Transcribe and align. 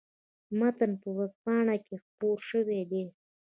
متن 0.59 0.91
په 1.01 1.07
ورځپاڼه 1.15 1.75
کې 1.85 1.95
خپور 2.05 2.37
شوی 2.49 2.81
دی. 2.91 3.03